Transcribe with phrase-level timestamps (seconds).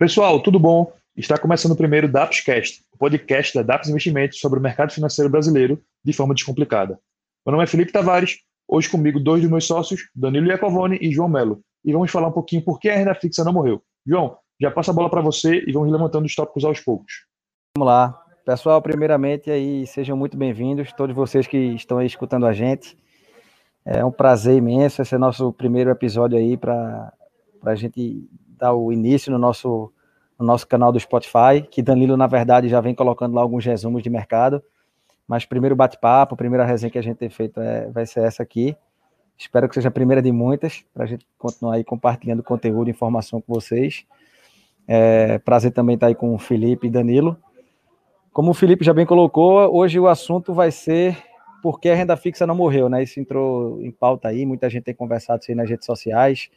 [0.00, 0.90] Pessoal, tudo bom?
[1.14, 5.78] Está começando o primeiro DAPScast, o podcast da DAPS Investimentos sobre o mercado financeiro brasileiro
[6.02, 6.98] de forma descomplicada.
[7.44, 11.28] Meu nome é Felipe Tavares, hoje comigo dois dos meus sócios, Danilo Iacovone e João
[11.28, 13.82] Melo, e vamos falar um pouquinho por que a renda fixa não morreu.
[14.06, 17.26] João, já passa a bola para você e vamos levantando os tópicos aos poucos.
[17.76, 18.18] Vamos lá.
[18.46, 22.96] Pessoal, primeiramente aí sejam muito bem-vindos, todos vocês que estão aí escutando a gente.
[23.84, 27.12] É um prazer imenso, esse é nosso primeiro episódio aí para
[27.66, 28.26] a gente
[28.60, 29.92] dar o início no nosso,
[30.38, 34.02] no nosso canal do Spotify, que Danilo, na verdade, já vem colocando lá alguns resumos
[34.02, 34.62] de mercado.
[35.26, 38.76] Mas primeiro bate-papo, primeira resenha que a gente tem feito é, vai ser essa aqui.
[39.38, 42.90] Espero que seja a primeira de muitas, para a gente continuar aí compartilhando conteúdo e
[42.90, 44.04] informação com vocês.
[44.86, 47.38] É, prazer também estar aí com o Felipe e Danilo.
[48.32, 51.16] Como o Felipe já bem colocou, hoje o assunto vai ser
[51.62, 53.02] por que a renda fixa não morreu, né?
[53.02, 56.50] Isso entrou em pauta aí, muita gente tem conversado isso aí nas redes sociais.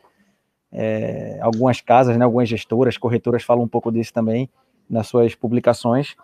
[0.74, 4.50] É, algumas casas, né, algumas gestoras, corretoras falam um pouco disso também
[4.90, 6.16] nas suas publicações.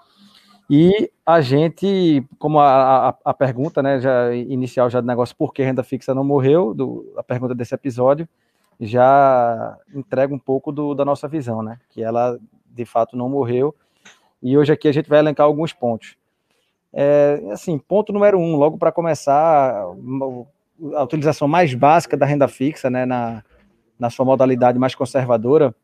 [0.70, 5.54] E a gente, como a, a, a, pergunta né, já inicial já do negócio por
[5.54, 8.28] que renda fixa não morreu, do, a pergunta desse episódio,
[8.80, 11.80] já entrega um pouco do, da nossa visão, né?
[11.90, 13.76] Que ela de fato não morreu.
[14.42, 16.16] E hoje aqui a gente vai elencar alguns pontos.
[16.94, 19.84] É, assim, ponto número um, logo para começar,
[20.94, 23.44] a utilização mais básica da renda fixa, né, na,
[24.00, 25.76] na sua modalidade mais conservadora,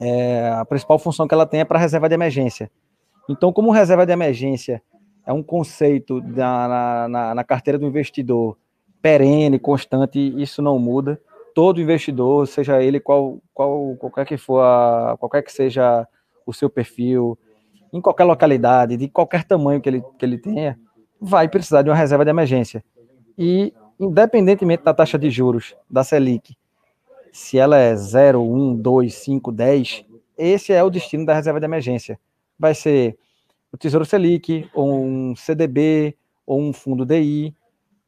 [0.00, 2.70] é, a principal função que ela tem é para reserva de emergência.
[3.28, 4.82] Então, como reserva de emergência
[5.26, 8.56] é um conceito da, na, na, carteira do investidor
[9.02, 11.20] perene, constante, isso não muda.
[11.54, 16.06] Todo investidor, seja ele qual, qual qualquer que for, a, qualquer que seja
[16.46, 17.36] o seu perfil,
[17.92, 20.78] em qualquer localidade, de qualquer tamanho que ele, que ele tenha,
[21.20, 22.84] vai precisar de uma reserva de emergência.
[23.36, 26.56] E, independentemente da taxa de juros da Selic,
[27.36, 30.06] se ela é 0, 1, 2, 5, 10,
[30.38, 32.18] esse é o destino da reserva de emergência.
[32.58, 33.18] Vai ser
[33.70, 37.54] o Tesouro Selic, ou um CDB, ou um fundo DI,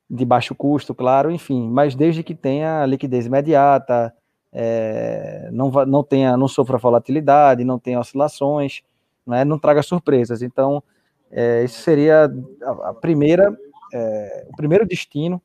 [0.08, 4.14] de baixo custo, claro, enfim, mas desde que tenha liquidez imediata,
[4.50, 8.80] é, não, não tenha, não sofra volatilidade, não tenha oscilações,
[9.26, 10.40] né, não traga surpresas.
[10.40, 10.82] Então,
[11.30, 13.54] é, isso seria a, a primeira,
[13.92, 15.42] é, o primeiro destino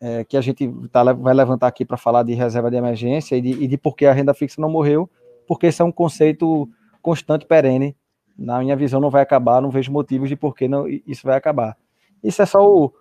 [0.00, 3.40] é, que a gente tá, vai levantar aqui para falar de reserva de emergência e
[3.40, 5.08] de, e de por que a renda fixa não morreu,
[5.46, 6.68] porque esse é um conceito
[7.02, 7.96] constante, perene.
[8.38, 11.36] Na minha visão, não vai acabar, não vejo motivos de por que não, isso vai
[11.36, 11.76] acabar.
[12.24, 12.92] Isso é só o,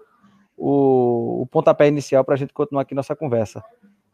[0.57, 3.63] o, o pontapé inicial para a gente continuar aqui nossa conversa.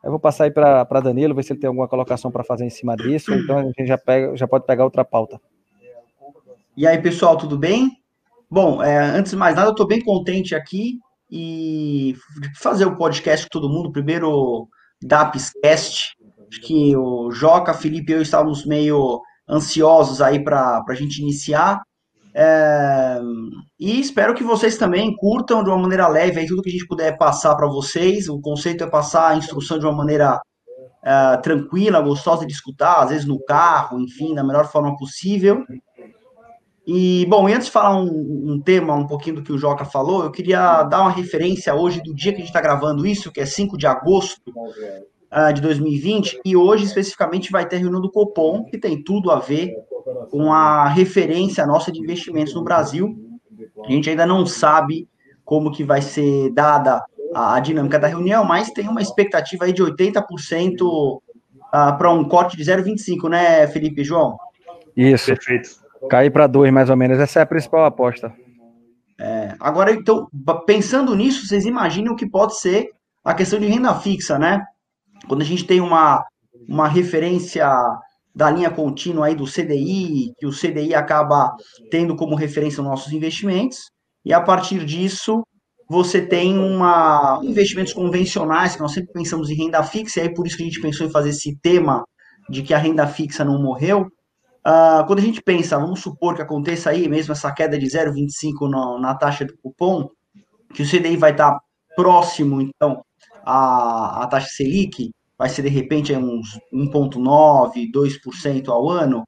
[0.03, 2.69] Eu vou passar aí para Danilo, ver se ele tem alguma colocação para fazer em
[2.69, 5.41] cima disso, então a gente já, pega, já pode pegar outra pauta.
[6.77, 7.97] E aí, pessoal, tudo bem?
[8.51, 10.99] Bom, é, antes de mais nada, eu estou bem contente aqui
[11.37, 12.15] e
[12.55, 13.91] fazer o podcast com todo mundo.
[13.91, 14.69] Primeiro,
[15.03, 16.15] DAPScast.
[16.49, 19.19] Acho que o Joca, Felipe e eu estávamos meio
[19.49, 21.81] ansiosos aí para a gente iniciar.
[22.33, 23.19] É,
[23.77, 26.87] e espero que vocês também curtam de uma maneira leve aí tudo que a gente
[26.87, 28.29] puder passar para vocês.
[28.29, 30.39] O conceito é passar a instrução de uma maneira
[31.03, 35.65] é, tranquila, gostosa de escutar, às vezes no carro, enfim, da melhor forma possível.
[36.87, 40.23] E, bom, antes de falar um, um, tema, um pouquinho do que o Joca falou,
[40.23, 43.41] eu queria dar uma referência hoje do dia que a gente está gravando isso, que
[43.41, 48.65] é 5 de agosto uh, de 2020, e hoje especificamente vai ter reunião do Copom,
[48.65, 49.73] que tem tudo a ver
[50.29, 53.15] com a referência nossa de investimentos no Brasil.
[53.83, 55.09] A gente ainda não sabe
[55.43, 57.03] como que vai ser dada
[57.33, 60.21] a, a dinâmica da reunião, mas tem uma expectativa aí de 80%
[60.81, 61.19] uh,
[61.71, 64.37] para um corte de 0,25, né, Felipe e João?
[64.95, 65.25] Isso.
[65.25, 65.84] Perfeito.
[66.09, 67.19] Cair para dois, mais ou menos.
[67.19, 68.33] Essa é a principal aposta.
[69.19, 70.27] É, agora, então,
[70.65, 72.89] pensando nisso, vocês imaginam o que pode ser
[73.23, 74.63] a questão de renda fixa, né?
[75.27, 76.23] Quando a gente tem uma,
[76.67, 77.67] uma referência
[78.35, 81.55] da linha contínua aí do CDI, que o CDI acaba
[81.89, 83.77] tendo como referência os nossos investimentos,
[84.25, 85.43] e a partir disso
[85.87, 90.45] você tem uma investimentos convencionais, que nós sempre pensamos em renda fixa, e aí por
[90.45, 92.03] isso que a gente pensou em fazer esse tema
[92.49, 94.07] de que a renda fixa não morreu,
[94.65, 98.99] Uh, quando a gente pensa, vamos supor que aconteça aí mesmo essa queda de 0,25
[98.99, 100.09] na taxa do cupom,
[100.73, 101.59] que o CDI vai estar
[101.95, 103.03] próximo, então,
[103.45, 109.19] à, à taxa Selic, vai ser de repente uns 1,9%, 2% ao ano,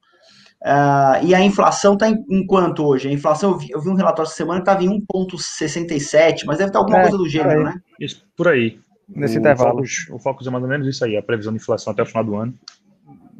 [0.64, 3.08] uh, e a inflação está em, em, quanto hoje?
[3.08, 6.58] A inflação, eu vi, eu vi um relatório essa semana que estava em 1,67, mas
[6.58, 7.80] deve estar alguma é, coisa do gênero, né?
[8.00, 8.80] Isso, por aí.
[9.08, 9.76] Nesse o intervalo.
[9.76, 12.06] Focus, o Focus é mais ou menos isso aí, a previsão de inflação até o
[12.06, 12.54] final do ano.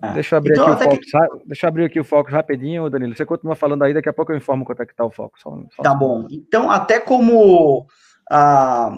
[0.03, 0.13] É.
[0.13, 1.11] Deixa eu abrir então, aqui o Focus.
[1.11, 1.47] Que...
[1.47, 3.17] Deixa abrir aqui o Focus rapidinho, Danilo.
[3.17, 5.41] Você continua falando aí, daqui a pouco eu informo quanto é que está o Focus.
[5.43, 6.27] Só, só tá bom.
[6.31, 7.87] Então, até como
[8.31, 8.97] ah,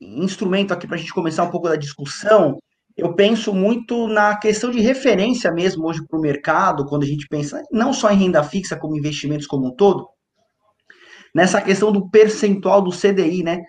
[0.00, 2.58] instrumento aqui para a gente começar um pouco da discussão,
[2.96, 7.26] eu penso muito na questão de referência mesmo hoje para o mercado, quando a gente
[7.28, 10.08] pensa não só em renda fixa, como investimentos como um todo,
[11.34, 13.60] nessa questão do percentual do CDI, né?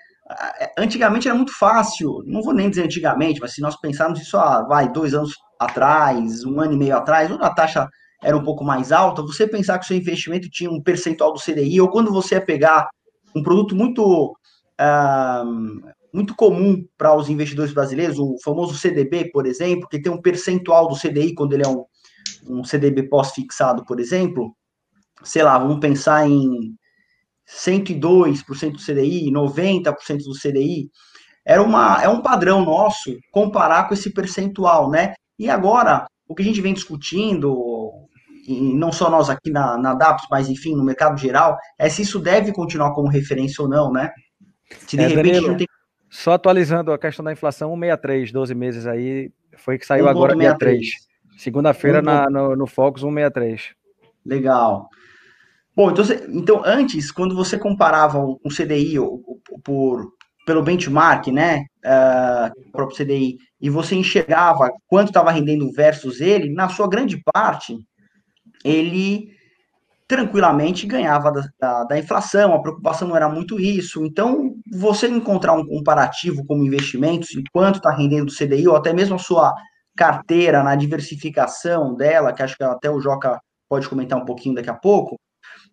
[0.77, 4.63] Antigamente era muito fácil, não vou nem dizer antigamente, mas se nós pensarmos isso, ah,
[4.63, 7.89] vai, dois anos atrás, um ano e meio atrás, onde a taxa
[8.23, 11.39] era um pouco mais alta, você pensar que o seu investimento tinha um percentual do
[11.39, 12.89] CDI, ou quando você ia pegar
[13.35, 14.33] um produto muito
[14.79, 20.21] uh, muito comum para os investidores brasileiros, o famoso CDB, por exemplo, que tem um
[20.21, 21.85] percentual do CDI quando ele é um,
[22.47, 24.55] um CDB pós-fixado, por exemplo,
[25.23, 26.75] sei lá, vamos pensar em
[27.47, 30.89] 102% do CDI, 90% do CDI,
[31.45, 35.13] era uma, é um padrão nosso comparar com esse percentual, né?
[35.39, 37.91] E agora, o que a gente vem discutindo,
[38.45, 42.01] e não só nós aqui na, na DAPS, mas enfim, no mercado geral, é se
[42.01, 44.11] isso deve continuar como referência ou não, né?
[44.85, 45.67] Se de é, repente Danilo, não tem
[46.09, 50.57] só atualizando a questão da inflação, 163, 12 meses aí, foi que saiu agora dia
[50.57, 50.87] 3.
[51.37, 53.73] Segunda-feira no, no Focus, 163.
[54.25, 54.89] Legal.
[55.75, 58.95] Bom, então, então antes, quando você comparava um CDI
[59.63, 60.11] por,
[60.49, 66.51] pelo benchmark, né, uh, o próprio CDI, e você enxergava quanto estava rendendo versus ele,
[66.51, 67.77] na sua grande parte,
[68.65, 69.29] ele
[70.07, 74.03] tranquilamente ganhava da, da, da, inflação, a preocupação não era muito isso.
[74.03, 79.17] Então, você encontrar um comparativo como investimentos, enquanto está rendendo do CDI, ou até mesmo
[79.17, 79.53] a sua
[79.95, 84.71] carteira na diversificação dela, que acho que até o Joca pode comentar um pouquinho daqui
[84.71, 85.15] a pouco,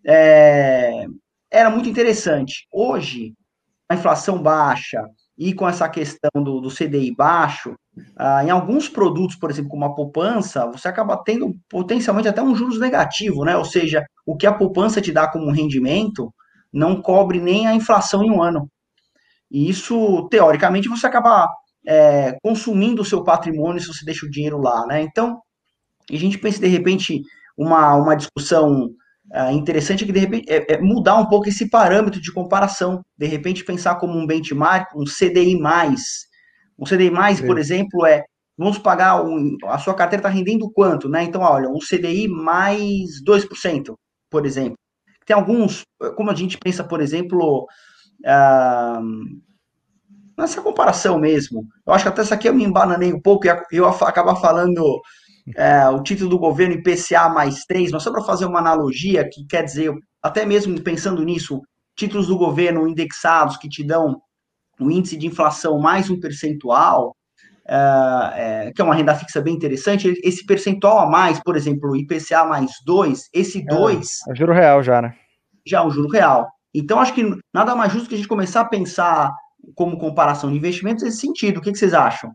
[0.05, 1.07] é,
[1.51, 2.67] era muito interessante.
[2.71, 3.33] Hoje,
[3.89, 5.01] a inflação baixa
[5.37, 7.75] e com essa questão do, do CDI baixo,
[8.17, 12.55] ah, em alguns produtos, por exemplo, como a poupança, você acaba tendo potencialmente até um
[12.55, 13.55] juros negativo, né?
[13.55, 16.33] Ou seja, o que a poupança te dá como rendimento
[16.73, 18.69] não cobre nem a inflação em um ano.
[19.49, 21.47] E isso, teoricamente, você acaba
[21.87, 25.01] é, consumindo o seu patrimônio se você deixa o dinheiro lá, né?
[25.01, 25.39] Então,
[26.11, 27.21] a gente pensa, de repente,
[27.57, 28.89] uma, uma discussão
[29.33, 33.03] é, interessante é que, de repente, é, é mudar um pouco esse parâmetro de comparação.
[33.17, 35.55] De repente, pensar como um benchmark, um CDI+,
[36.77, 37.45] um CDI+, Sim.
[37.45, 38.23] por exemplo, é
[38.57, 41.23] vamos pagar, um, a sua carteira está rendendo quanto, né?
[41.23, 43.93] Então, olha, um CDI mais 2%,
[44.31, 44.77] por exemplo.
[45.25, 45.83] Tem alguns,
[46.15, 47.67] como a gente pensa, por exemplo,
[48.25, 49.03] uh,
[50.37, 51.67] nessa comparação mesmo.
[51.85, 55.01] Eu acho que até essa aqui eu me embananei um pouco e eu acabar falando
[55.55, 59.45] uh, o título do governo IPCA mais 3, mas só para fazer uma analogia, que
[59.45, 61.61] quer dizer, até mesmo pensando nisso,
[61.95, 64.21] títulos do governo indexados que te dão
[64.79, 67.15] o índice de inflação mais um percentual,
[67.67, 71.95] uh, é, que é uma renda fixa bem interessante, esse percentual a mais, por exemplo,
[71.95, 74.07] IPCA mais 2, esse 2...
[74.27, 75.15] É, é juro real já, né?
[75.65, 76.47] Já é um juro real.
[76.73, 77.23] Então, acho que
[77.53, 79.33] nada mais justo que a gente começar a pensar
[79.75, 81.57] como comparação de investimentos nesse sentido.
[81.57, 82.31] O que, que vocês acham?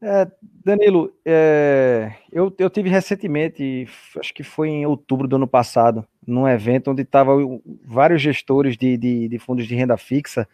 [0.00, 0.30] É,
[0.64, 6.46] Danilo, é, eu, eu tive recentemente, acho que foi em outubro do ano passado, num
[6.46, 10.48] evento onde estavam vários gestores de, de, de fundos de renda fixa,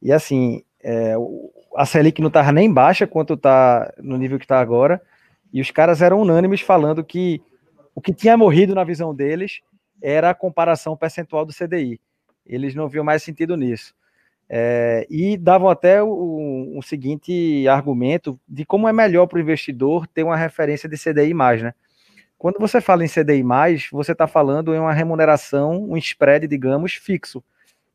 [0.00, 1.14] e assim, é,
[1.76, 5.00] a Selic não estava nem baixa quanto está no nível que está agora,
[5.52, 7.40] e os caras eram unânimes falando que
[7.94, 9.60] o que tinha morrido na visão deles
[10.02, 12.00] era a comparação percentual do CDI.
[12.44, 13.94] Eles não viam mais sentido nisso.
[14.54, 20.06] É, e davam até o, o, seguinte argumento de como é melhor para o investidor
[20.06, 21.72] ter uma referência de CDI né?
[22.36, 26.92] Quando você fala em CDI mais, você está falando em uma remuneração, um spread, digamos,
[26.92, 27.42] fixo.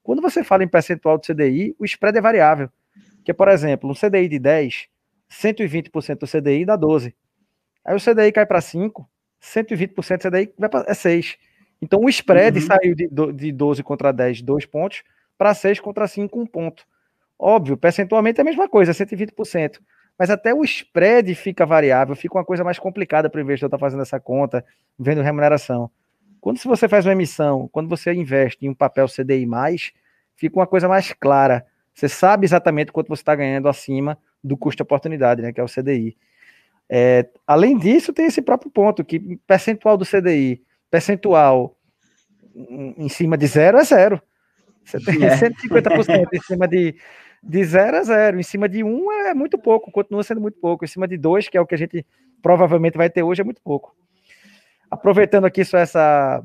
[0.01, 2.71] Quando você fala em percentual do CDI, o spread é variável.
[3.23, 4.87] Que, por exemplo, um CDI de 10,
[5.29, 7.13] 120% do CDI dá 12.
[7.85, 9.07] Aí o CDI cai para 5,
[9.43, 11.37] 120% do CDI vai pra, é 6.
[11.79, 12.65] Então o spread uhum.
[12.65, 15.03] saiu de, de 12 contra 10, 2 pontos,
[15.37, 16.85] para 6 contra 5, 1 ponto.
[17.39, 19.79] Óbvio, percentualmente é a mesma coisa, 120%.
[20.17, 23.77] Mas até o spread fica variável, fica uma coisa mais complicada para o investidor estar
[23.77, 24.65] tá fazendo essa conta,
[24.97, 25.91] vendo remuneração.
[26.41, 29.47] Quando se você faz uma emissão, quando você investe em um papel CDI,
[30.35, 31.65] fica uma coisa mais clara.
[31.93, 36.17] Você sabe exatamente quanto você está ganhando acima do custo-oportunidade, né, que é o CDI.
[36.89, 41.75] É, além disso, tem esse próprio ponto, que percentual do CDI, percentual
[42.97, 44.21] em cima de zero é zero.
[44.87, 45.35] Você tem é.
[45.35, 46.95] 150% em cima de,
[47.43, 48.39] de zero é zero.
[48.39, 50.85] Em cima de um é muito pouco, continua sendo muito pouco.
[50.85, 52.05] Em cima de dois, que é o que a gente
[52.41, 53.95] provavelmente vai ter hoje, é muito pouco
[54.89, 56.43] aproveitando aqui só essa,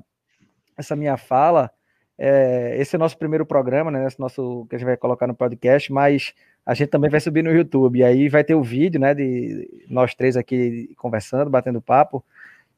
[0.77, 1.71] essa minha fala,
[2.19, 4.07] é, esse é o nosso primeiro programa, né?
[4.07, 6.35] Esse nosso que a gente vai colocar no podcast, mas
[6.65, 7.99] a gente também vai subir no YouTube.
[7.99, 9.15] E aí vai ter o vídeo, né?
[9.15, 12.25] De nós três aqui conversando, batendo papo.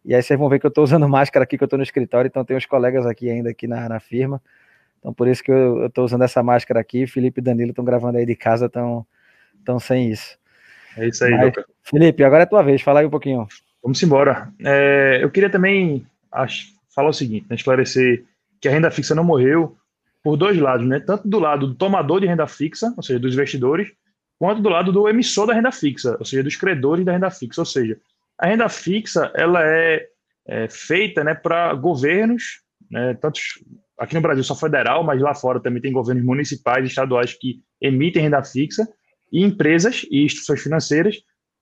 [0.04, 1.82] E aí vocês vão ver que eu estou usando máscara aqui, que eu estou no
[1.82, 4.40] escritório, então tem uns colegas aqui ainda aqui na, na firma.
[5.04, 7.06] Então por isso que eu estou usando essa máscara aqui.
[7.06, 10.38] Felipe e Danilo estão gravando aí de casa, estão sem isso.
[10.96, 11.66] É isso aí, Mas, Luca.
[11.82, 13.46] Felipe, agora é tua vez, fala aí um pouquinho.
[13.82, 14.50] Vamos embora.
[14.64, 16.06] É, eu queria também
[16.94, 18.24] falar o seguinte, né, esclarecer
[18.58, 19.76] que a renda fixa não morreu
[20.22, 21.00] por dois lados, né?
[21.00, 23.92] Tanto do lado do tomador de renda fixa, ou seja, dos investidores,
[24.38, 27.60] quanto do lado do emissor da renda fixa, ou seja, dos credores da renda fixa.
[27.60, 27.98] Ou seja,
[28.38, 30.06] a renda fixa ela é,
[30.46, 33.38] é feita né, para governos, né, tanto
[33.98, 38.22] aqui no Brasil só federal, mas lá fora também tem governos municipais estaduais que emitem
[38.22, 38.86] renda fixa,
[39.32, 41.16] e empresas e instituições financeiras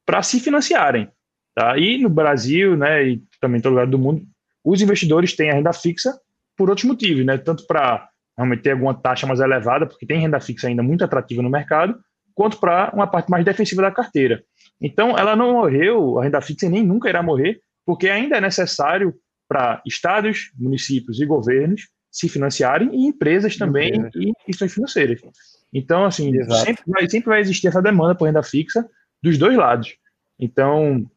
[0.05, 1.09] para se financiarem.
[1.55, 1.79] Tá?
[1.79, 4.23] E no Brasil, né, e também em todo lugar do mundo,
[4.65, 6.19] os investidores têm a renda fixa
[6.57, 7.39] por outros motivos, né?
[7.39, 11.43] tanto para realmente ter alguma taxa mais elevada, porque tem renda fixa ainda muito atrativa
[11.43, 11.99] no mercado,
[12.35, 14.43] quanto para uma parte mais defensiva da carteira.
[14.81, 19.15] Então, ela não morreu, a renda fixa nem nunca irá morrer, porque ainda é necessário
[19.49, 25.21] para estados, municípios e governos se financiarem e empresas também e instituições financeiras.
[25.73, 26.31] Então, assim,
[26.65, 28.87] sempre vai, sempre vai existir essa demanda por renda fixa
[29.23, 29.97] dos dois lados.
[30.39, 31.11] Então,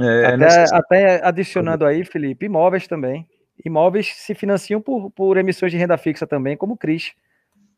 [0.00, 3.26] é, até, até, adicionando aí, Felipe, imóveis também.
[3.64, 7.12] Imóveis se financiam por, por emissões de renda fixa também, como o CRIS.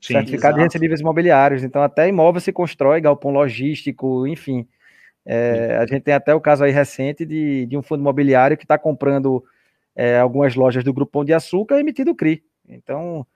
[0.00, 0.56] Sim, certificado exato.
[0.56, 1.62] de recebíveis imobiliários.
[1.62, 4.66] Então, até imóvel se constrói, galpão logístico, enfim.
[5.26, 8.64] É, a gente tem até o caso aí recente de, de um fundo imobiliário que
[8.64, 9.44] está comprando
[9.98, 12.44] é, algumas lojas do Grupo Pão de Açúcar emitido CRI.
[12.68, 13.26] Então,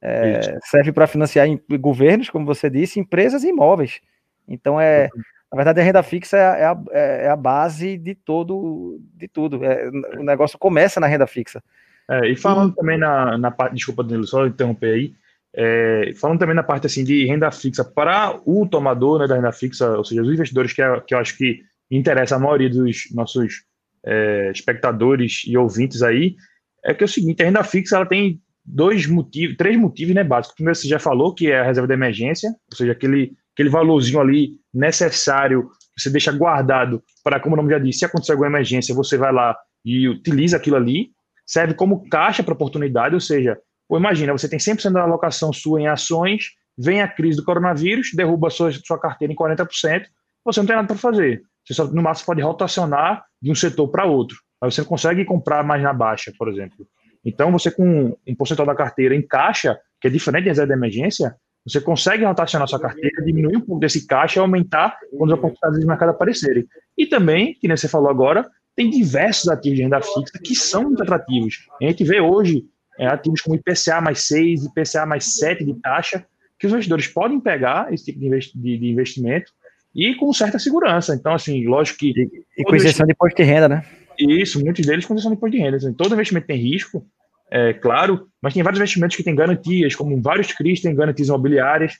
[0.00, 1.48] é, serve para financiar
[1.80, 4.00] governos, como você disse, empresas e imóveis.
[4.46, 5.08] Então, é,
[5.50, 9.64] na verdade, a renda fixa é a, é a base de todo, de tudo.
[9.64, 11.60] É, o negócio começa na renda fixa.
[12.08, 15.14] É, e falando também na, na parte, desculpa, Danilo, só interromper aí,
[15.54, 19.52] é, falando também na parte assim de renda fixa para o tomador né, da renda
[19.52, 23.08] fixa, ou seja, os investidores que, é, que eu acho que interessa a maioria dos
[23.12, 23.64] nossos
[24.04, 26.36] é, espectadores e ouvintes aí,
[26.84, 30.24] é que é o seguinte, a renda fixa ela tem dois motivos, três motivos né,
[30.24, 30.54] básicos.
[30.54, 34.20] Primeiro, você já falou que é a reserva de emergência, ou seja, aquele, aquele valorzinho
[34.20, 38.94] ali necessário, você deixa guardado para, como o nome já disse, se acontecer alguma emergência,
[38.94, 41.10] você vai lá e utiliza aquilo ali,
[41.46, 45.80] serve como caixa para oportunidade, ou seja, ou imagina, você tem 100% da alocação sua
[45.80, 50.04] em ações, vem a crise do coronavírus, derruba sua, sua carteira em 40%,
[50.44, 51.42] você não tem nada para fazer.
[51.64, 54.36] Você só, no máximo, pode rotacionar de um setor para outro.
[54.60, 56.86] Aí você não consegue comprar mais na baixa, por exemplo.
[57.24, 60.78] Então, você com um percentual da carteira em caixa, que é diferente de reserva de
[60.78, 65.38] emergência, você consegue rotacionar sua carteira, diminuir um pouco desse caixa e aumentar quando as
[65.38, 66.66] oportunidades de mercado aparecerem.
[66.98, 70.84] E também, que nem você falou agora, tem diversos ativos de renda fixa que são
[70.84, 71.66] muito atrativos.
[71.80, 72.64] A gente vê hoje
[72.98, 76.26] é, ativos como IPCA mais 6, IPCA mais 7 de taxa,
[76.58, 79.52] que os investidores podem pegar esse tipo de investimento
[79.94, 81.14] e com certa segurança.
[81.14, 82.10] Então, assim, lógico que.
[82.10, 83.84] E, e com isenção de imposto de renda, né?
[84.18, 85.76] Isso, muitos deles com isenção de imposto de renda.
[85.76, 87.06] Assim, todo investimento tem risco,
[87.50, 91.98] é claro, mas tem vários investimentos que têm garantias, como vários CRIs têm garantias imobiliárias.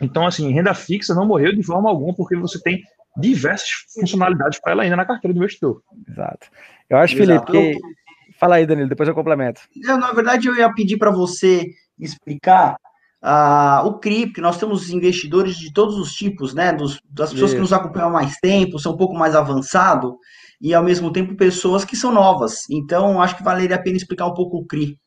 [0.00, 2.82] Então, assim, renda fixa não morreu de forma alguma, porque você tem
[3.16, 5.82] diversas funcionalidades para ela ainda na carteira do investidor.
[6.08, 6.48] Exato.
[6.90, 7.52] Eu acho, Exato.
[7.52, 8.04] Felipe, que.
[8.36, 9.60] Fala aí, Danilo, depois eu complemento.
[9.80, 12.76] Eu, na verdade, eu ia pedir para você explicar
[13.24, 16.72] uh, o CRI, porque nós temos investidores de todos os tipos, né?
[16.72, 17.56] Dos, das pessoas Isso.
[17.56, 20.18] que nos acompanham há mais tempo, são um pouco mais avançado,
[20.60, 22.68] e ao mesmo tempo pessoas que são novas.
[22.70, 24.98] Então, acho que valeria a pena explicar um pouco o CRI.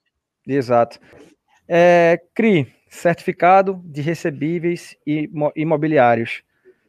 [0.48, 1.00] Exato.
[1.68, 4.96] É, CRI, Certificado de Recebíveis
[5.56, 6.42] Imobiliários.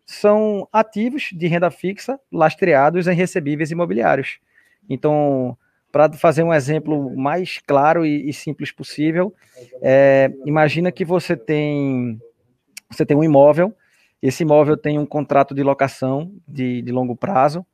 [0.06, 4.38] São ativos de renda fixa lastreados em recebíveis imobiliários.
[4.88, 5.58] Então,
[5.90, 9.34] para fazer um exemplo mais claro e, e simples possível,
[9.82, 12.20] é, imagina que você tem
[12.90, 13.74] você tem um imóvel,
[14.22, 17.64] esse imóvel tem um contrato de locação de, de longo prazo,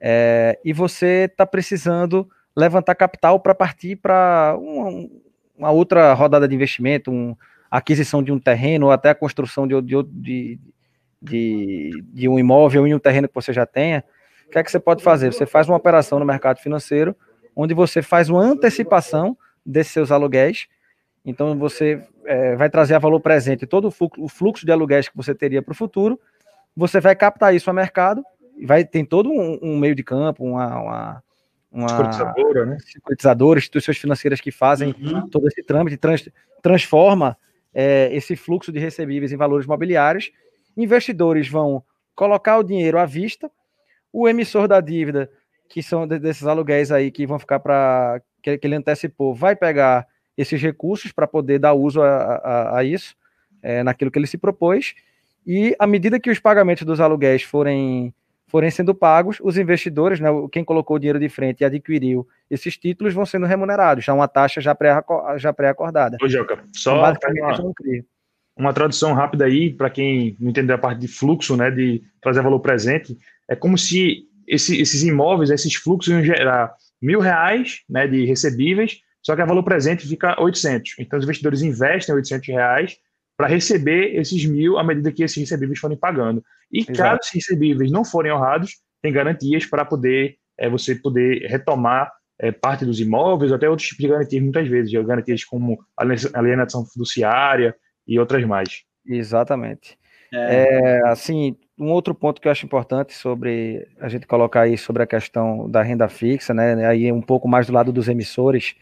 [0.00, 5.08] é, e você está precisando levantar capital para partir para uma,
[5.56, 7.36] uma, outra rodada de investimento, um,
[7.70, 10.60] aquisição de um terreno, ou até a construção de, de,
[11.20, 14.04] de, de um imóvel em um terreno que você já tenha,
[14.46, 15.32] o que é que você pode fazer?
[15.32, 17.14] Você faz uma operação no mercado financeiro,
[17.54, 20.66] onde você faz uma antecipação desses seus aluguéis.
[21.24, 23.88] Então você é, vai trazer a valor presente todo
[24.18, 26.18] o fluxo, de aluguéis que você teria para o futuro.
[26.76, 28.22] Você vai captar isso a mercado,
[28.64, 31.22] vai tem todo um, um meio de campo, uma, uma,
[31.70, 32.78] uma securitizadora, né?
[32.80, 35.28] securitizadora, instituições financeiras que fazem uhum.
[35.28, 36.28] todo esse trâmite, trans,
[36.62, 37.36] transforma
[37.74, 40.30] é, esse fluxo de recebíveis em valores mobiliários.
[40.76, 41.82] Investidores vão
[42.14, 43.50] colocar o dinheiro à vista,
[44.12, 45.30] o emissor da dívida
[45.70, 50.04] que são desses aluguéis aí que vão ficar para que, que, ele antecipou, vai pegar
[50.36, 53.14] esses recursos para poder dar uso a, a, a isso,
[53.62, 54.94] é, naquilo que ele se propôs,
[55.46, 58.12] e à medida que os pagamentos dos aluguéis forem,
[58.48, 62.76] forem sendo pagos, os investidores, né, quem colocou o dinheiro de frente e adquiriu esses
[62.76, 66.16] títulos, vão sendo remunerados, já uma taxa já pré-acordada.
[66.20, 67.64] Ô, Joca, só então, uma...
[68.56, 72.42] uma tradução rápida aí, para quem não entendeu a parte de fluxo, né, de trazer
[72.42, 73.16] valor presente,
[73.48, 78.98] é como se esse, esses imóveis, esses fluxos iam gerar mil reais né, de recebíveis,
[79.22, 80.94] só que a valor presente fica 800.
[80.98, 82.96] Então, os investidores investem 800 reais
[83.36, 86.42] para receber esses mil à medida que esses recebíveis forem pagando.
[86.70, 86.98] E Exato.
[86.98, 92.50] caso esses recebíveis não forem honrados, tem garantias para poder é, você poder retomar é,
[92.50, 95.78] parte dos imóveis, até outros tipos de garantias, muitas vezes, garantias como
[96.34, 97.74] alienação fiduciária
[98.06, 98.82] e outras mais.
[99.06, 99.98] Exatamente.
[100.32, 101.00] É.
[101.00, 101.08] é.
[101.08, 105.06] assim, um outro ponto que eu acho importante sobre a gente colocar aí sobre a
[105.06, 108.74] questão da renda fixa, né, aí um pouco mais do lado dos emissores,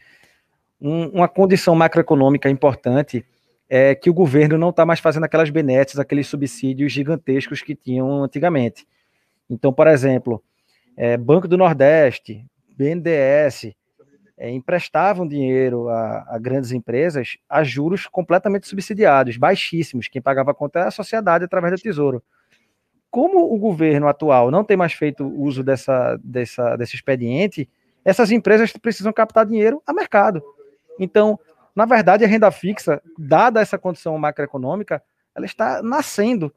[0.81, 3.25] um, uma condição macroeconômica importante
[3.69, 8.23] é que o governo não está mais fazendo aquelas benesses, aqueles subsídios gigantescos que tinham
[8.23, 8.87] antigamente.
[9.49, 10.43] Então, por exemplo,
[10.97, 13.73] é, Banco do Nordeste, BNDES,
[14.39, 20.07] é, emprestavam dinheiro a, a, grandes empresas a juros completamente subsidiados, baixíssimos.
[20.07, 22.23] Quem pagava a conta era a sociedade através do Tesouro.
[23.11, 27.69] Como o governo atual não tem mais feito uso dessa, dessa, desse expediente,
[28.05, 30.41] essas empresas precisam captar dinheiro a mercado.
[30.97, 31.37] Então,
[31.75, 35.03] na verdade, a renda fixa, dada essa condição macroeconômica,
[35.35, 36.53] ela está nascendo.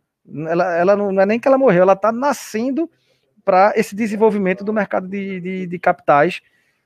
[0.47, 2.89] Ela, ela não, não é nem que ela morreu, ela está nascendo
[3.45, 6.41] para esse desenvolvimento do mercado de, de, de capitais,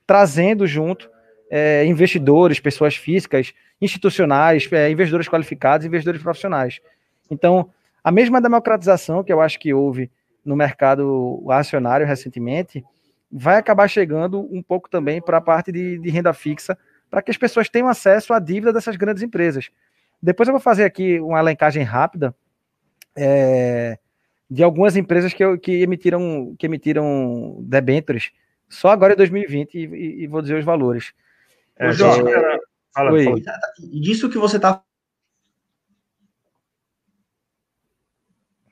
[0.07, 1.11] trazendo junto
[1.51, 6.81] é, investidores, pessoas físicas, institucionais, é, investidores qualificados, investidores profissionais.
[7.31, 7.71] Então,
[8.03, 10.11] a mesma democratização que eu acho que houve
[10.47, 12.85] no mercado acionário recentemente,
[13.31, 16.79] vai acabar chegando um pouco também para a parte de, de renda fixa,
[17.11, 19.71] para que as pessoas tenham acesso à dívida dessas grandes empresas.
[20.23, 22.35] Depois eu vou fazer aqui uma alencagem rápida
[23.17, 23.99] é,
[24.49, 28.31] de algumas empresas que, que, emitiram, que emitiram debêntures
[28.69, 31.13] só agora em 2020 e, e, e vou dizer os valores.
[31.77, 32.59] É, Jorge, é,
[32.95, 33.41] fala, fala.
[33.79, 34.83] Disso que você está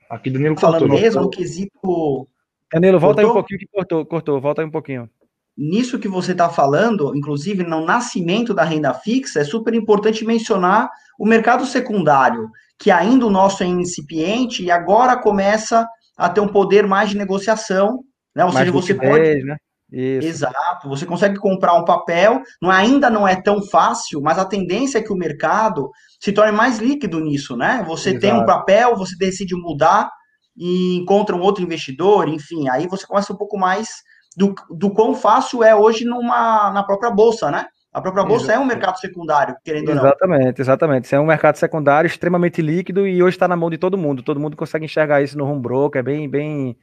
[0.09, 2.27] Aqui Danilo falando cortou, mesmo no quesito.
[2.71, 3.25] Danilo, volta cortou?
[3.25, 5.09] aí um pouquinho que cortou, cortou, volta aí um pouquinho
[5.57, 10.89] nisso que você está falando, inclusive no nascimento da renda fixa, é super importante mencionar
[11.17, 16.47] o mercado secundário, que ainda o nosso é incipiente e agora começa a ter um
[16.47, 18.03] poder mais de negociação,
[18.35, 18.43] né?
[18.43, 19.43] Ou mais seja, você pode.
[19.43, 19.55] Né?
[19.95, 20.27] Isso.
[20.27, 24.97] Exato, você consegue comprar um papel, não, ainda não é tão fácil, mas a tendência
[24.97, 27.81] é que o mercado se torne mais líquido nisso, né?
[27.87, 28.19] Você Exato.
[28.19, 30.11] tem um papel, você decide mudar
[30.57, 33.87] e encontra um outro investidor, enfim, aí você começa um pouco mais
[34.35, 37.65] do, do quão fácil é hoje numa, na própria bolsa, né?
[37.93, 40.03] A própria bolsa é um mercado secundário, querendo ou não.
[40.03, 41.05] Exatamente, exatamente.
[41.05, 44.21] Isso é um mercado secundário extremamente líquido e hoje está na mão de todo mundo.
[44.21, 46.77] Todo mundo consegue enxergar isso no home broker, é bem, bem,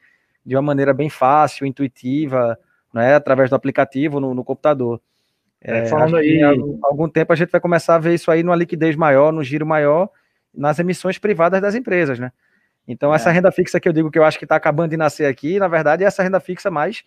[0.46, 2.58] de uma maneira bem fácil, intuitiva,
[2.92, 3.14] né?
[3.14, 5.00] Através do aplicativo no, no computador.
[5.60, 8.42] É, é, falando aí, algum, algum tempo a gente vai começar a ver isso aí
[8.42, 10.10] numa liquidez maior, no giro maior,
[10.52, 12.32] nas emissões privadas das empresas, né?
[12.86, 13.16] Então, é.
[13.16, 15.58] essa renda fixa que eu digo que eu acho que está acabando de nascer aqui,
[15.58, 17.04] na verdade, é essa renda fixa mais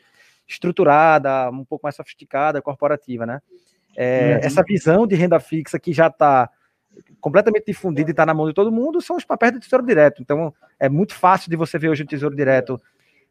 [0.48, 3.42] estruturada, um pouco mais sofisticada, corporativa, né?
[3.98, 4.40] É, uhum.
[4.44, 6.50] Essa visão de renda fixa que já está
[7.20, 10.22] completamente difundida e está na mão de todo mundo são os papéis do Tesouro Direto.
[10.22, 12.82] Então, é muito fácil de você ver hoje o Tesouro Direto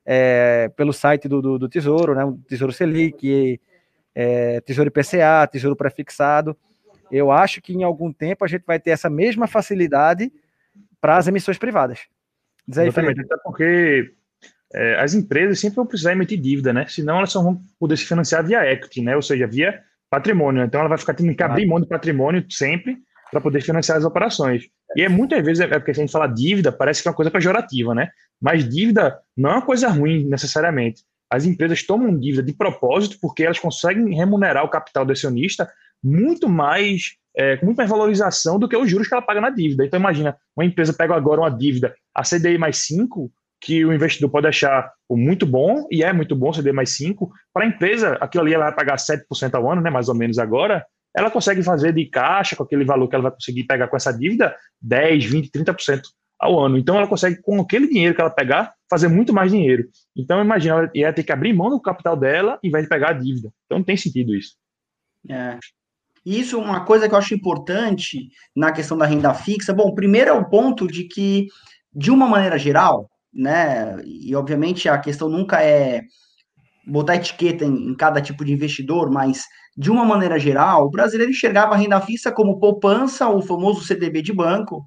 [0.04, 2.22] é, pelo site do, do, do, Tesouro, né?
[2.48, 3.60] Tesouro Selic,
[4.14, 6.56] é, Tesouro IPCA, Tesouro Prefixado.
[7.10, 10.32] Eu acho que em algum tempo a gente vai ter essa mesma facilidade
[11.00, 12.00] para as emissões privadas.
[12.66, 14.12] Diz aí, Exatamente, até porque
[14.72, 16.86] é, as empresas sempre vão precisar emitir dívida, né?
[16.88, 19.14] Senão elas só vão poder se financiar via equity, né?
[19.14, 20.64] Ou seja, via patrimônio.
[20.64, 22.98] Então ela vai ficar tendo que abrir mão de patrimônio sempre
[23.30, 24.68] para poder financiar as operações.
[24.96, 27.30] E é muitas vezes, é porque a gente fala dívida, parece que é uma coisa
[27.30, 28.08] pejorativa, né?
[28.40, 31.02] Mas dívida não é uma coisa ruim necessariamente.
[31.30, 35.68] As empresas tomam dívida de propósito porque elas conseguem remunerar o capital do acionista
[36.02, 39.50] muito mais, é, com muito mais valorização do que os juros que ela paga na
[39.50, 39.84] dívida.
[39.84, 44.30] Então imagina, uma empresa pega agora uma dívida a CDI mais 5, que o investidor
[44.30, 47.32] pode achar muito bom, e é muito bom CD mais 5.
[47.52, 50.38] Para a empresa, aquilo ali ela vai pagar 7% ao ano, né, mais ou menos
[50.38, 53.96] agora, ela consegue fazer de caixa com aquele valor que ela vai conseguir pegar com
[53.96, 56.02] essa dívida 10, 20, 30%
[56.38, 56.76] ao ano.
[56.76, 59.88] Então ela consegue, com aquele dinheiro que ela pegar, fazer muito mais dinheiro.
[60.16, 63.12] Então imagina, ela ia ter que abrir mão do capital dela vez de pegar a
[63.14, 63.52] dívida.
[63.64, 64.56] Então não tem sentido isso.
[65.28, 65.58] É.
[66.24, 69.74] Isso é uma coisa que eu acho importante na questão da renda fixa.
[69.74, 71.48] Bom, primeiro é o ponto de que,
[71.94, 74.00] de uma maneira geral, né?
[74.04, 76.02] E obviamente a questão nunca é
[76.86, 79.44] botar etiqueta em, em, cada tipo de investidor, mas
[79.76, 84.22] de uma maneira geral, o brasileiro enxergava a renda fixa como poupança, o famoso CDB
[84.22, 84.86] de banco,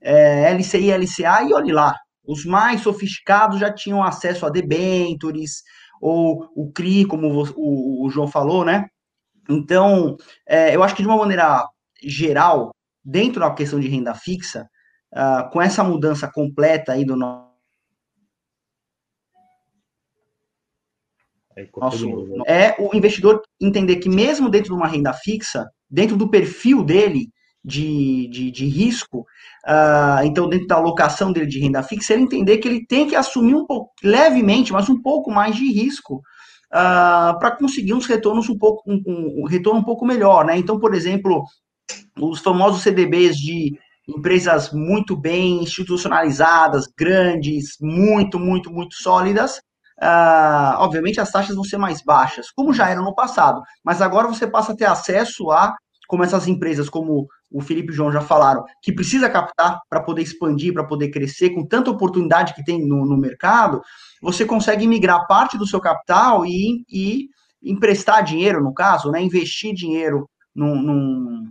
[0.00, 1.96] é, LCI, LCA, e olhe lá,
[2.26, 5.62] os mais sofisticados já tinham acesso a debentures,
[6.00, 8.86] ou o CRI, como o, o, o João falou, né?
[9.48, 11.66] Então, é, eu acho que de uma maneira
[12.02, 12.72] geral,
[13.04, 14.68] dentro da questão de renda fixa,
[15.14, 17.45] uh, com essa mudança completa aí do nosso
[21.76, 22.06] nosso,
[22.46, 27.28] é o investidor entender que mesmo dentro de uma renda fixa, dentro do perfil dele
[27.64, 29.20] de, de, de risco,
[29.66, 33.16] uh, então dentro da alocação dele de renda fixa, ele entender que ele tem que
[33.16, 36.16] assumir um pouco, levemente, mas um pouco mais de risco
[36.66, 40.56] uh, para conseguir uns retornos um pouco, um, um, retorno um pouco melhor, né?
[40.56, 41.44] Então, por exemplo,
[42.20, 49.60] os famosos CDBs de empresas muito bem institucionalizadas, grandes, muito, muito, muito sólidas,
[50.02, 54.28] Uh, obviamente as taxas vão ser mais baixas, como já era no passado, mas agora
[54.28, 55.74] você passa a ter acesso a,
[56.06, 60.02] como essas empresas, como o Felipe e o João já falaram, que precisa captar para
[60.02, 63.80] poder expandir, para poder crescer, com tanta oportunidade que tem no, no, mercado,
[64.20, 67.28] você consegue migrar parte do seu capital e, e
[67.62, 71.44] emprestar dinheiro, no caso, né, investir dinheiro num, num,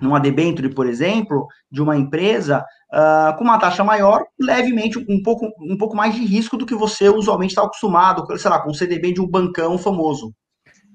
[0.00, 5.52] numa debenture, por exemplo, de uma empresa, uh, com uma taxa maior, levemente um pouco,
[5.60, 8.74] um pouco mais de risco do que você usualmente está acostumado, sei lá, com o
[8.74, 10.34] CDB de um bancão famoso.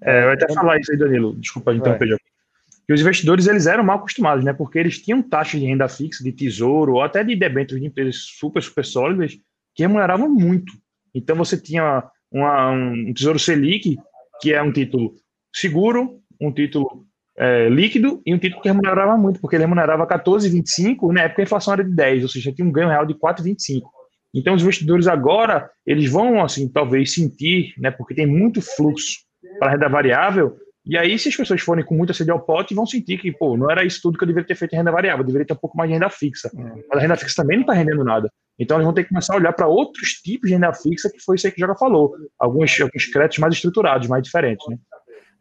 [0.04, 2.18] É, eu ia até falar isso aí, Danilo, desculpa interromper, é.
[2.86, 4.54] que os investidores eles eram mal acostumados, né?
[4.54, 8.18] Porque eles tinham taxas de renda fixa, de tesouro, ou até de debêntures de empresas
[8.18, 9.34] super, super sólidas,
[9.74, 10.74] que remuneravam muito.
[11.14, 13.98] Então você tinha uma, um tesouro Selic,
[14.42, 15.16] que é um título
[15.54, 17.06] seguro, um título
[17.38, 21.44] é, líquido e um título que remunerava muito, porque ele remunerava 14,25, na época a
[21.44, 23.82] inflação era de 10, ou seja, tinha um ganho real de 4,25.
[24.34, 29.20] Então os investidores agora, eles vão, assim, talvez sentir, né, porque tem muito fluxo
[29.60, 32.86] para renda variável, e aí se as pessoas forem com muita sede ao pote, vão
[32.86, 35.22] sentir que, pô, não era isso tudo que eu deveria ter feito em renda variável,
[35.22, 36.52] eu deveria ter um pouco mais de renda fixa.
[36.54, 38.32] Mas a renda fixa também não está rendendo nada.
[38.60, 41.20] Então eles vão ter que começar a olhar para outros tipos de renda fixa, que
[41.20, 42.14] foi isso aí que o Joga falou.
[42.40, 44.78] Alguns, alguns créditos mais estruturados, mais diferentes, né?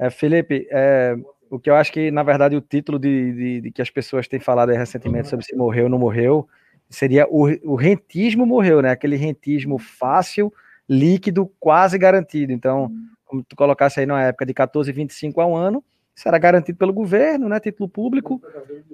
[0.01, 1.15] É, Felipe, é,
[1.51, 4.27] o que eu acho que, na verdade, o título de, de, de que as pessoas
[4.27, 6.49] têm falado recentemente sobre se morreu ou não morreu
[6.91, 8.91] seria o, o rentismo morreu, né?
[8.91, 10.53] Aquele rentismo fácil,
[10.89, 12.53] líquido, quase garantido.
[12.53, 12.91] Então,
[13.25, 16.93] como tu colocasse aí na época de 14,25 a um ano, isso era garantido pelo
[16.93, 17.59] governo, né?
[17.59, 18.41] Título público,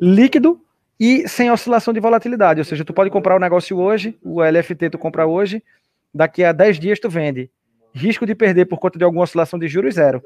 [0.00, 0.60] líquido
[0.98, 2.60] e sem oscilação de volatilidade.
[2.60, 5.62] Ou seja, tu pode comprar o negócio hoje, o LFT tu compra hoje,
[6.14, 7.50] daqui a 10 dias tu vende.
[7.92, 10.22] Risco de perder por conta de alguma oscilação de juros, zero.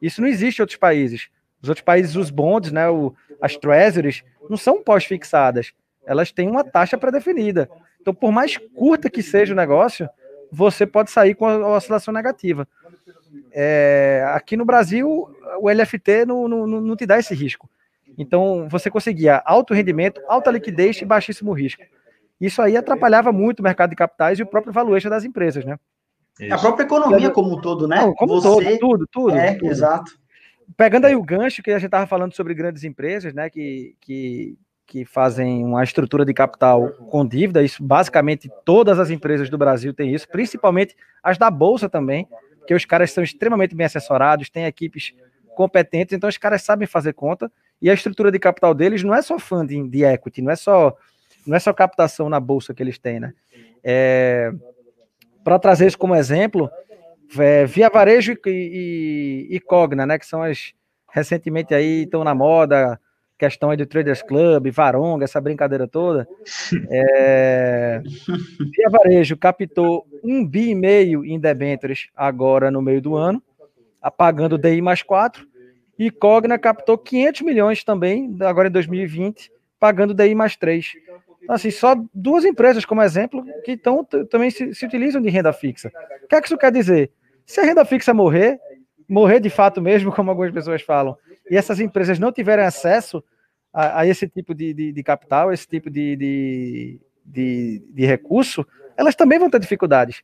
[0.00, 1.28] Isso não existe em outros países.
[1.62, 5.72] Os outros países, os bonds, né, o, as treasuries, não são pós-fixadas.
[6.04, 7.68] Elas têm uma taxa pré-definida.
[8.00, 10.08] Então, por mais curta que seja o negócio,
[10.52, 12.68] você pode sair com a oscilação negativa.
[13.52, 15.28] É, aqui no Brasil,
[15.60, 17.68] o LFT não, não, não te dá esse risco.
[18.16, 21.82] Então, você conseguia alto rendimento, alta liquidez e baixíssimo risco.
[22.40, 25.78] Isso aí atrapalhava muito o mercado de capitais e o próprio valuation das empresas, né?
[26.38, 26.54] Isso.
[26.54, 27.96] A própria economia como um todo, né?
[27.96, 28.78] Não, como você...
[28.78, 29.36] todo, tudo, tudo.
[29.36, 29.70] É, tudo.
[29.70, 30.12] exato
[30.76, 34.58] pegando aí o gancho que a gente estava falando sobre grandes empresas, né, que, que,
[34.86, 39.92] que fazem uma estrutura de capital com dívida, isso basicamente todas as empresas do Brasil
[39.92, 42.26] têm isso, principalmente as da Bolsa também,
[42.66, 45.14] que os caras são extremamente bem assessorados, têm equipes
[45.54, 47.50] competentes, então os caras sabem fazer conta,
[47.80, 50.96] e a estrutura de capital deles não é só funding de equity, não é só,
[51.46, 53.32] não é só captação na Bolsa que eles têm, né?
[53.82, 54.52] É,
[55.44, 56.70] Para trazer isso como exemplo,
[57.38, 60.18] é, Via Varejo e, e, e, Cogna, né?
[60.18, 60.72] Que são as
[61.12, 63.00] recentemente aí estão na moda,
[63.38, 66.28] questão aí do Traders Club, Varonga, essa brincadeira toda.
[66.90, 68.02] É,
[68.74, 73.42] Via Varejo captou um bi e meio em debêntures agora no meio do ano,
[74.00, 75.46] apagando DI mais 4,
[75.98, 80.92] e Cogna captou 500 milhões também, agora em 2020, pagando DI mais 3.
[81.48, 85.92] Assim, só duas empresas, como exemplo, que tão, também se, se, utilizam de renda fixa.
[86.24, 87.10] O que é que isso quer dizer?
[87.44, 88.58] Se a renda fixa morrer,
[89.08, 91.16] morrer de fato mesmo, como algumas pessoas falam,
[91.50, 93.22] e essas empresas não tiverem acesso
[93.72, 98.66] a, a esse tipo de, de, de, capital, esse tipo de, de, de, de recurso,
[98.96, 100.22] elas também vão ter dificuldades.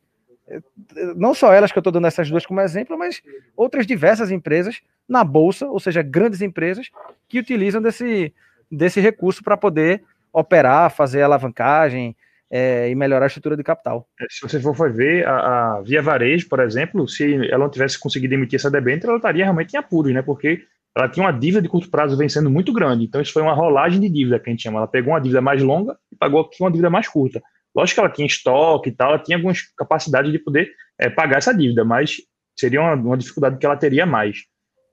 [1.15, 3.21] Não só elas que eu estou dando essas duas como exemplo, mas
[3.55, 6.89] outras diversas empresas na bolsa, ou seja, grandes empresas
[7.29, 8.33] que utilizam desse,
[8.69, 12.15] desse recurso para poder operar, fazer alavancagem
[12.51, 14.07] é, e melhorar a estrutura de capital.
[14.19, 17.99] É, se você for ver, a, a, Via Varejo, por exemplo, se ela não tivesse
[17.99, 20.21] conseguido emitir essa debênture, ela estaria realmente em apuros, né?
[20.21, 20.63] Porque
[20.95, 23.05] ela tinha uma dívida de curto prazo vencendo muito grande.
[23.05, 24.77] Então, isso foi uma rolagem de dívida que a gente chama.
[24.77, 27.41] Ela pegou uma dívida mais longa e pagou uma dívida mais curta.
[27.75, 30.69] Lógico que ela tinha estoque e tal, ela tinha algumas capacidades de poder
[30.99, 32.17] é, pagar essa dívida, mas
[32.55, 34.43] seria uma, uma, dificuldade que ela teria mais.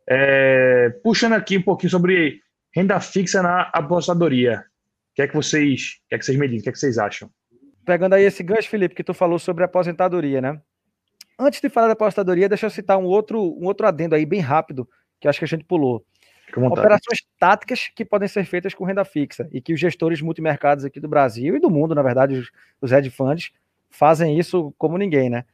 [0.09, 2.41] É, puxando aqui um pouquinho sobre
[2.75, 4.65] renda fixa na apostadoria
[5.21, 6.99] que é que vocês, que é que vocês me dizem, o que é que vocês
[6.99, 7.31] acham?
[7.85, 10.61] Pegando aí esse gancho, Felipe, que tu falou sobre aposentadoria, né?
[11.39, 14.41] Antes de falar da aposentadoria, deixa eu citar um outro, um outro adendo aí bem
[14.41, 16.05] rápido, que acho que a gente pulou.
[16.57, 20.99] operações táticas que podem ser feitas com renda fixa e que os gestores multimercados aqui
[21.01, 23.51] do Brasil e do mundo, na verdade, os, os hedge funds,
[23.91, 25.45] fazem isso como ninguém, né?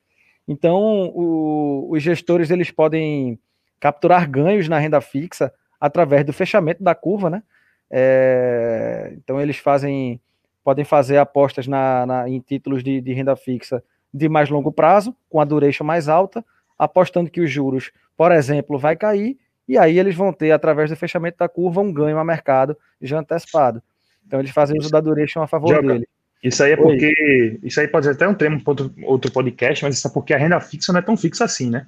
[0.47, 3.39] Então, o, os gestores eles podem
[3.81, 7.43] capturar ganhos na renda fixa através do fechamento da curva, né?
[7.91, 10.21] É, então, eles fazem,
[10.65, 15.15] podem fazer apostas na, na em títulos de, de renda fixa de mais longo prazo,
[15.29, 16.45] com a duration mais alta,
[16.79, 19.37] apostando que os juros, por exemplo, vai cair,
[19.69, 23.19] e aí eles vão ter, através do fechamento da curva, um ganho a mercado já
[23.19, 23.83] antecipado.
[24.27, 25.95] Então eles fazem uso da duration a favor Joga.
[25.95, 26.09] dele.
[26.43, 27.07] Isso aí é porque.
[27.07, 27.59] Oi.
[27.63, 30.35] Isso aí pode ser até um tema para outro, outro podcast, mas isso é porque
[30.35, 31.87] a renda fixa não é tão fixa assim, né?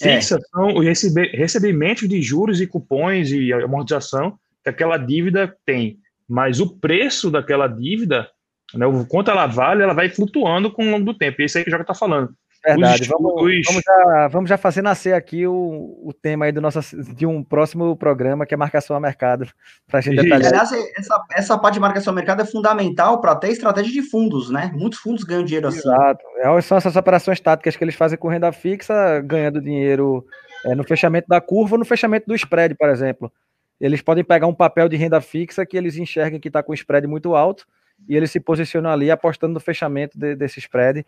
[0.00, 0.16] É.
[0.16, 0.40] Fixa é.
[0.40, 5.98] são os recebimentos de juros e cupons e amortização que aquela dívida tem.
[6.28, 8.28] Mas o preço daquela dívida,
[8.74, 11.40] né, o quanto ela vale, ela vai flutuando com o longo do tempo.
[11.40, 12.34] E é isso aí que o Joga está falando.
[12.64, 13.08] Verdade.
[13.08, 13.32] Vamos,
[13.66, 16.80] vamos, já, vamos já fazer nascer aqui o, o tema aí do nosso,
[17.14, 19.48] de um próximo programa, que é marcação a mercado,
[19.86, 20.48] para a gente detalhar.
[20.48, 24.50] Aliás, essa, essa parte de marcação a mercado é fundamental para ter estratégia de fundos,
[24.50, 24.70] né?
[24.74, 25.78] Muitos fundos ganham dinheiro assim.
[25.78, 26.22] Exato.
[26.36, 30.24] É, são essas operações táticas que eles fazem com renda fixa, ganhando dinheiro
[30.66, 33.32] é, no fechamento da curva ou no fechamento do spread, por exemplo.
[33.80, 37.06] Eles podem pegar um papel de renda fixa que eles enxergam que está com spread
[37.06, 37.66] muito alto
[38.08, 41.06] e eles se posicionam ali apostando no fechamento de, desse spread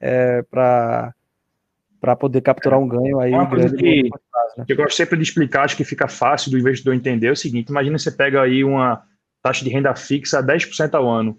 [0.00, 1.14] é, para
[2.00, 3.30] para poder capturar um ganho aí.
[3.30, 4.64] Uma coisa que, prazo, né?
[4.66, 7.36] que eu gosto sempre de explicar, acho que fica fácil do investidor entender é o
[7.36, 9.04] seguinte: imagina você pega aí uma
[9.40, 11.38] taxa de renda fixa a 10% ao ano.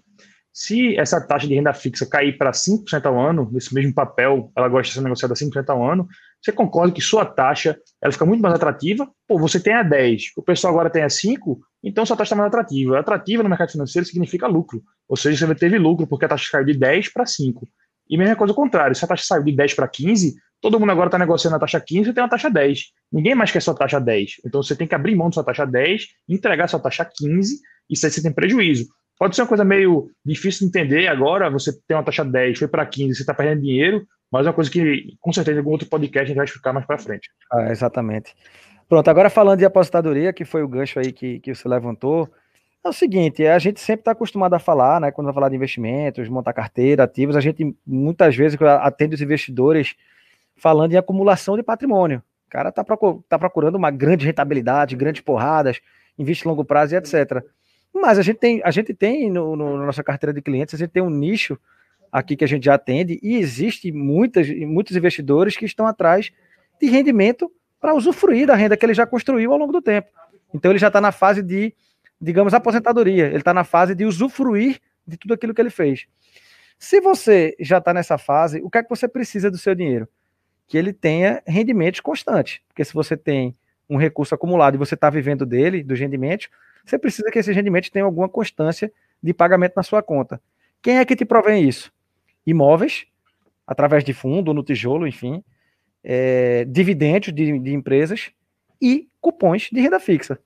[0.50, 4.68] Se essa taxa de renda fixa cair para 5% ao ano, nesse mesmo papel, ela
[4.68, 6.08] gosta de ser negociada a 5% ao ano,
[6.44, 9.10] você concorda que sua taxa ela fica muito mais atrativa?
[9.26, 12.36] Pô, você tem a 10, o pessoal agora tem a 5, então sua taxa está
[12.36, 12.98] mais atrativa.
[12.98, 14.82] Atrativa no mercado financeiro significa lucro.
[15.08, 17.66] Ou seja, você teve lucro porque a taxa caiu de 10 para 5.
[18.10, 20.92] E mesma coisa ao contrário, se a taxa saiu de 10 para 15, todo mundo
[20.92, 22.80] agora está negociando a taxa 15 e tem uma taxa 10.
[23.10, 24.42] Ninguém mais quer sua taxa 10.
[24.44, 27.58] Então você tem que abrir mão de sua taxa 10, entregar sua taxa 15, e
[27.90, 28.86] aí você tem prejuízo.
[29.18, 32.68] Pode ser uma coisa meio difícil de entender agora, você tem uma taxa 10, foi
[32.68, 35.70] para 15, você está perdendo dinheiro, mas é uma coisa que com certeza em algum
[35.70, 37.30] outro podcast a gente vai explicar mais para frente.
[37.52, 38.34] Ah, exatamente.
[38.88, 42.28] Pronto, agora falando de aposentadoria, que foi o gancho aí que, que você levantou,
[42.84, 45.12] é o seguinte, a gente sempre está acostumado a falar, né?
[45.12, 49.94] Quando vai falar de investimentos, montar carteira, ativos, a gente muitas vezes atende os investidores
[50.56, 52.20] falando em acumulação de patrimônio.
[52.48, 52.84] O cara está
[53.28, 55.80] tá procurando uma grande rentabilidade, grandes porradas,
[56.18, 57.40] investe longo prazo e etc.
[57.94, 60.78] Mas a gente tem, a gente tem no, no, na nossa carteira de clientes, a
[60.78, 61.56] gente tem um nicho
[62.14, 66.30] aqui que a gente já atende e existe muitas, muitos investidores que estão atrás
[66.80, 67.50] de rendimento
[67.80, 70.08] para usufruir da renda que ele já construiu ao longo do tempo.
[70.52, 71.74] Então ele já está na fase de
[72.24, 73.26] digamos, aposentadoria.
[73.26, 76.06] Ele está na fase de usufruir de tudo aquilo que ele fez.
[76.78, 80.08] Se você já está nessa fase, o que é que você precisa do seu dinheiro?
[80.66, 82.60] Que ele tenha rendimentos constantes.
[82.68, 83.56] Porque se você tem
[83.88, 86.48] um recurso acumulado e você está vivendo dele, dos rendimentos,
[86.84, 88.90] você precisa que esses rendimentos tenham alguma constância
[89.22, 90.40] de pagamento na sua conta.
[90.82, 91.92] Quem é que te provém isso?
[92.46, 93.06] Imóveis,
[93.66, 95.42] através de fundo, no tijolo, enfim,
[96.02, 98.30] é, dividendos de, de empresas
[98.80, 100.38] e cupons de renda fixa.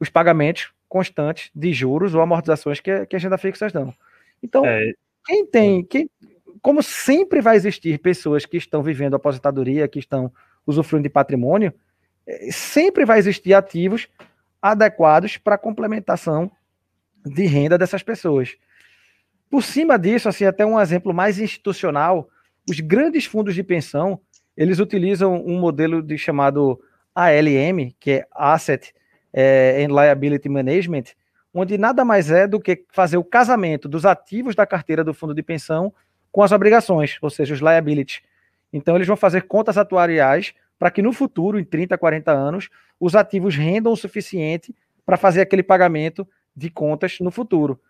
[0.00, 3.92] Os pagamentos constantes de juros ou amortizações que, que a renda fixa dão.
[4.42, 4.92] Então, é...
[5.26, 6.10] quem tem, quem,
[6.62, 10.32] como sempre vai existir pessoas que estão vivendo aposentadoria, que estão
[10.66, 11.72] usufruindo de patrimônio,
[12.26, 14.08] é, sempre vai existir ativos
[14.60, 16.50] adequados para a complementação
[17.24, 18.56] de renda dessas pessoas.
[19.50, 22.28] Por cima disso, assim, até um exemplo mais institucional,
[22.68, 24.20] os grandes fundos de pensão,
[24.56, 26.78] eles utilizam um modelo de chamado
[27.14, 28.92] ALM, que é Asset
[29.32, 31.04] é, em Liability Management,
[31.52, 35.34] onde nada mais é do que fazer o casamento dos ativos da carteira do fundo
[35.34, 35.92] de pensão
[36.30, 38.20] com as obrigações, ou seja, os liabilities.
[38.72, 42.68] Então, eles vão fazer contas atuariais para que no futuro, em 30, 40 anos,
[43.00, 47.80] os ativos rendam o suficiente para fazer aquele pagamento de contas no futuro.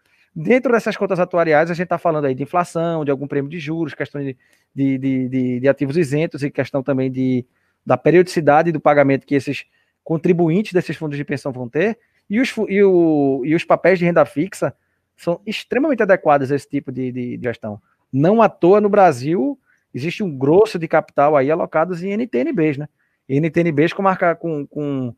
[0.41, 3.59] Dentro dessas contas atuariais, a gente está falando aí de inflação, de algum prêmio de
[3.59, 4.37] juros, questão de,
[4.73, 7.45] de, de, de, ativos isentos e questão também de,
[7.85, 9.65] da periodicidade do pagamento que esses
[10.05, 11.99] contribuintes desses fundos de pensão vão ter,
[12.31, 14.73] e os, e, o, e os papéis de renda fixa
[15.17, 17.83] são extremamente adequados a esse tipo de, de, gestão.
[18.13, 19.59] Não à toa no Brasil
[19.93, 22.89] existe um grosso de capital aí alocados em NTNBs, né?
[23.29, 25.13] NTNBs com, marca, com, com,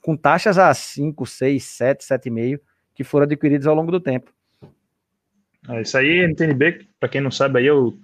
[0.00, 2.60] com taxas a 5, 6, 7, 7,5
[2.94, 4.32] que foram adquiridos ao longo do tempo.
[5.68, 7.98] É, isso aí, NTNB, para quem não sabe, aí é o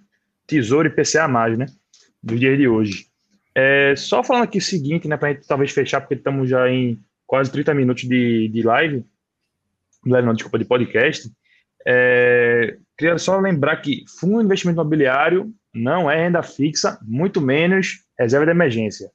[0.46, 1.66] Tesouro IPCA+, né?
[2.22, 3.06] Do dia de hoje.
[3.54, 6.68] É, só falando aqui o seguinte, né, para a gente talvez fechar, porque estamos já
[6.68, 9.04] em quase 30 minutos de, de live,
[10.04, 11.30] live não, desculpa, de podcast.
[11.86, 18.04] É, queria só lembrar que fundo de investimento imobiliário não é renda fixa, muito menos
[18.18, 19.10] reserva de emergência.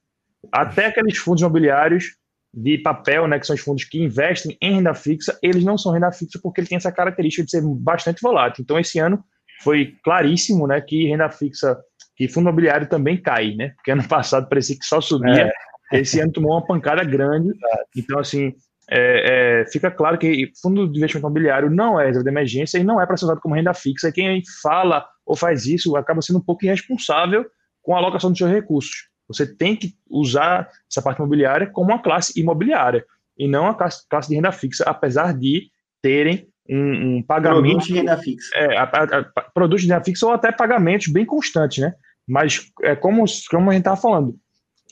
[0.52, 2.16] Até aqueles fundos imobiliários
[2.54, 5.94] de papel, né, que são os fundos que investem em renda fixa, eles não são
[5.94, 8.62] renda fixa porque ele tem essa característica de ser bastante volátil.
[8.62, 9.24] Então, esse ano
[9.64, 11.78] foi claríssimo, né, que renda fixa,
[12.16, 15.52] que fundo imobiliário também cai, né, porque ano passado parecia que só subia,
[15.94, 16.00] é.
[16.00, 17.52] esse ano tomou uma pancada grande.
[17.96, 18.54] Então, assim,
[18.90, 22.84] é, é, fica claro que fundo de investimento imobiliário não é reserva de emergência e
[22.84, 24.10] não é para ser usado como renda fixa.
[24.10, 27.46] E quem fala ou faz isso acaba sendo um pouco irresponsável
[27.82, 29.11] com a alocação dos seus recursos.
[29.34, 33.06] Você tem que usar essa parte imobiliária como uma classe imobiliária
[33.38, 35.70] e não a classe, classe de renda fixa, apesar de
[36.02, 37.62] terem um, um pagamento.
[37.62, 38.50] Produtos de renda fixa.
[38.56, 41.94] É, a, a, a, produtos de renda fixa ou até pagamentos bem constantes, né?
[42.28, 44.38] Mas é como, como a gente estava falando,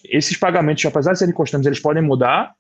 [0.04, 2.54] esses pagamentos, apesar de serem constantes, eles podem mudar.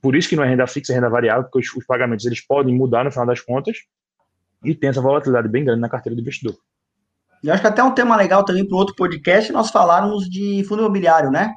[0.00, 2.40] Por isso que não é renda fixa, é renda variável, porque os, os pagamentos eles
[2.44, 3.78] podem mudar no final das contas
[4.64, 6.56] e tem essa volatilidade bem grande na carteira do investidor.
[7.42, 10.82] E acho que até um tema legal também para outro podcast nós falarmos de fundo
[10.82, 11.52] imobiliário, né?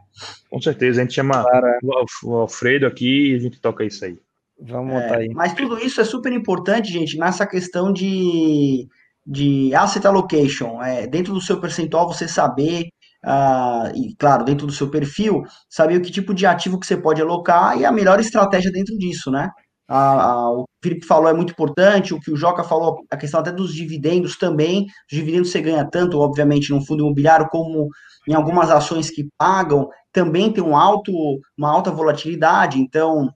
[0.49, 1.79] Com certeza, a gente chama Para...
[2.23, 4.17] o Alfredo aqui e a gente toca isso aí.
[4.59, 5.29] Vamos montar é, aí.
[5.33, 8.87] Mas tudo isso é super importante, gente, nessa questão de,
[9.25, 10.81] de asset allocation.
[10.81, 12.87] É, dentro do seu percentual, você saber,
[13.23, 16.97] uh, e claro, dentro do seu perfil, saber o que tipo de ativo que você
[16.97, 19.51] pode alocar e a melhor estratégia dentro disso, né?
[19.87, 23.39] A, a, o Felipe falou é muito importante, o que o Joca falou, a questão
[23.39, 24.85] até dos dividendos também.
[25.09, 27.89] Os dividendos você ganha tanto, obviamente, no fundo imobiliário, como
[28.27, 31.11] em algumas ações que pagam, também tem um alto,
[31.57, 33.29] uma alta volatilidade, então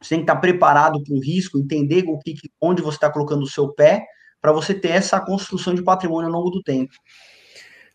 [0.00, 3.42] você tem que estar preparado para o risco, entender o que, onde você está colocando
[3.42, 4.04] o seu pé,
[4.40, 6.92] para você ter essa construção de patrimônio ao longo do tempo.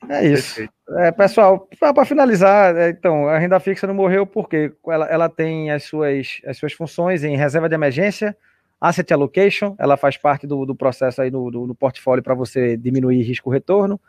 [0.10, 0.68] É isso.
[0.98, 5.72] É, pessoal, para finalizar, é, então, a renda fixa não morreu porque ela, ela tem
[5.72, 8.36] as suas, as suas funções em reserva de emergência,
[8.80, 12.78] asset allocation, ela faz parte do, do processo aí no, do, do portfólio para você
[12.78, 14.00] diminuir risco-retorno.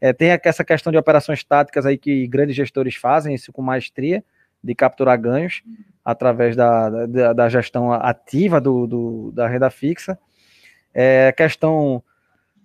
[0.00, 4.22] É, tem essa questão de operações táticas aí que grandes gestores fazem isso com maestria,
[4.62, 5.62] de capturar ganhos
[6.04, 10.18] através da, da, da gestão ativa do, do, da renda fixa.
[10.92, 12.02] É, questão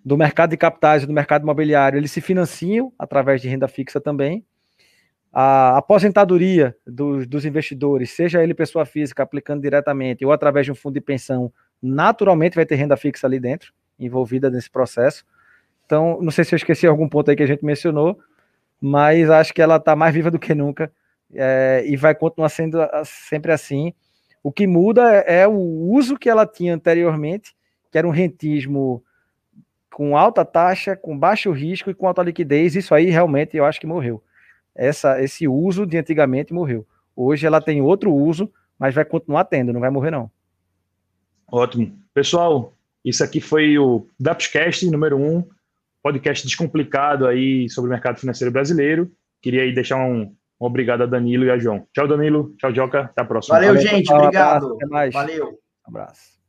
[0.04, 4.00] do mercado de capitais e do mercado imobiliário, eles se financiam através de renda fixa
[4.02, 4.44] também.
[5.32, 10.76] A aposentadoria dos, dos investidores, seja ele pessoa física aplicando diretamente ou através de um
[10.76, 15.24] fundo de pensão, naturalmente vai ter renda fixa ali dentro, envolvida nesse processo.
[15.86, 18.20] Então, não sei se eu esqueci algum ponto aí que a gente mencionou,
[18.80, 20.92] mas acho que ela está mais viva do que nunca
[21.34, 23.94] é, e vai continuar sendo sempre assim.
[24.44, 27.56] O que muda é, é o uso que ela tinha anteriormente,
[27.92, 29.04] que era um rentismo
[29.94, 33.80] com alta taxa, com baixo risco e com alta liquidez, isso aí realmente eu acho
[33.80, 34.24] que morreu.
[34.74, 36.88] Essa, esse uso de antigamente morreu.
[37.16, 40.32] Hoje ela tem outro uso, mas vai continuar tendo, não vai morrer não.
[41.52, 41.94] Ótimo.
[42.14, 42.74] Pessoal,
[43.04, 45.44] isso aqui foi o Dapscast número 1, um,
[46.02, 49.12] podcast descomplicado aí sobre o mercado financeiro brasileiro.
[49.42, 51.86] Queria aí deixar um, um obrigado a Danilo e a João.
[51.94, 52.54] Tchau, Danilo.
[52.58, 53.02] Tchau, Joca.
[53.02, 53.56] Até a próxima.
[53.56, 54.12] Valeu, Valeu gente.
[54.12, 54.76] Obrigado.
[54.76, 55.14] Até mais.
[55.14, 55.50] Valeu.
[55.50, 56.41] Um abraço.